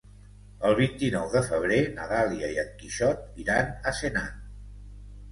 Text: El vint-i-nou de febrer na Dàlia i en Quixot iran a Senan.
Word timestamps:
El 0.67 0.71
vint-i-nou 0.77 1.25
de 1.33 1.41
febrer 1.49 1.77
na 1.97 2.07
Dàlia 2.11 2.49
i 2.55 2.57
en 2.61 2.71
Quixot 2.79 3.27
iran 3.43 3.69
a 3.91 3.93
Senan. 3.99 4.33